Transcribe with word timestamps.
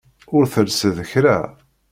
Ur 0.35 0.43
telsiḍ 0.53 0.97
kra. 1.11 1.37